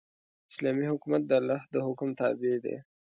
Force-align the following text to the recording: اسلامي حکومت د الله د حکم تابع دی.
اسلامي 0.51 0.85
حکومت 0.91 1.21
د 1.25 1.31
الله 1.39 1.59
د 1.73 1.75
حکم 1.85 2.09
تابع 2.19 2.55
دی. 2.65 2.75